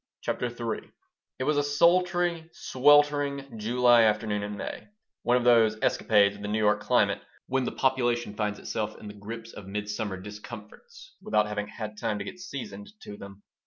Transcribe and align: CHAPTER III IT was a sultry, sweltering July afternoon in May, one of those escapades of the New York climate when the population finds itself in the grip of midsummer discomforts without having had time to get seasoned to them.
CHAPTER 0.21 0.47
III 0.47 0.89
IT 1.37 1.43
was 1.43 1.57
a 1.57 1.63
sultry, 1.63 2.49
sweltering 2.53 3.59
July 3.59 4.01
afternoon 4.01 4.41
in 4.41 4.57
May, 4.57 4.87
one 5.21 5.37
of 5.37 5.43
those 5.43 5.77
escapades 5.83 6.35
of 6.35 6.41
the 6.41 6.47
New 6.47 6.57
York 6.57 6.79
climate 6.79 7.21
when 7.45 7.65
the 7.65 7.71
population 7.71 8.33
finds 8.33 8.57
itself 8.57 8.97
in 8.97 9.07
the 9.07 9.13
grip 9.13 9.45
of 9.55 9.67
midsummer 9.67 10.17
discomforts 10.19 11.15
without 11.21 11.45
having 11.47 11.67
had 11.67 11.99
time 11.99 12.17
to 12.17 12.25
get 12.25 12.39
seasoned 12.39 12.89
to 13.03 13.15
them. 13.15 13.43